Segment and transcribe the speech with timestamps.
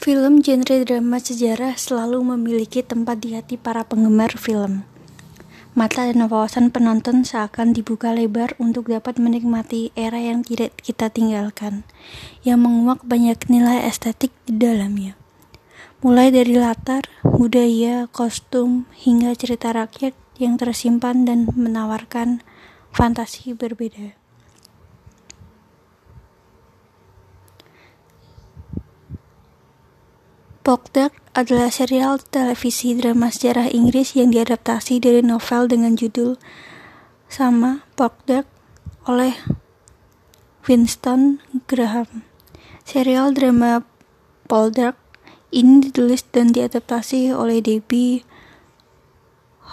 [0.00, 4.88] Film genre drama sejarah selalu memiliki tempat di hati para penggemar film.
[5.76, 11.84] Mata dan wawasan penonton seakan dibuka lebar untuk dapat menikmati era yang tidak kita tinggalkan,
[12.40, 15.20] yang menguak banyak nilai estetik di dalamnya.
[16.00, 22.40] Mulai dari latar, budaya, kostum, hingga cerita rakyat yang tersimpan dan menawarkan
[22.96, 24.19] fantasi berbeda.
[30.70, 36.38] Dark adalah serial televisi drama sejarah Inggris yang diadaptasi dari novel dengan judul
[37.26, 38.46] sama Dark
[39.10, 39.34] oleh
[40.70, 42.22] Winston Graham.
[42.86, 43.82] Serial drama
[44.46, 44.94] Dark
[45.50, 48.22] ini ditulis dan diadaptasi oleh Debbie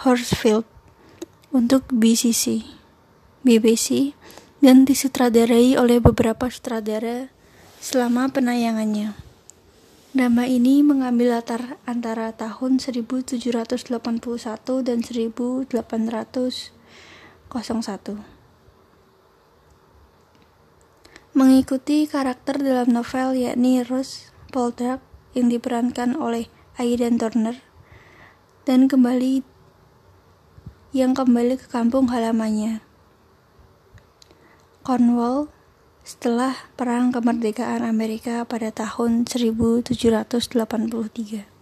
[0.02, 0.66] Horsfield
[1.54, 2.66] untuk BCC,
[3.45, 4.18] BBC,
[4.66, 7.30] dan disutradarai oleh beberapa sutradara
[7.78, 9.27] selama penayangannya.
[10.16, 13.91] Nama ini mengambil latar antara tahun 1781
[14.88, 15.67] dan 1801.
[21.36, 25.03] Mengikuti karakter dalam novel yakni Rose Poldark
[25.36, 26.47] yang diperankan oleh
[26.80, 27.59] Aidan Turner
[28.64, 29.44] dan kembali
[30.95, 32.80] yang kembali ke kampung halamannya.
[34.88, 35.52] Cornwall
[36.08, 41.56] setelah Perang Kemerdekaan Amerika pada tahun 1783.